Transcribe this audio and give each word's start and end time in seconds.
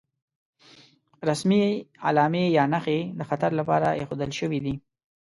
رسمي 1.29 1.63
علامې 2.07 2.45
یا 2.57 2.63
نښې 2.73 2.99
د 3.19 3.21
خطر 3.29 3.51
لپاره 3.59 3.87
ايښودل 3.99 4.31
شوې 4.39 4.59
دي. 4.65 4.73